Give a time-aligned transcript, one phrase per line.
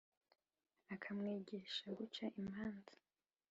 [0.93, 2.93] akamwigisha guca imanza,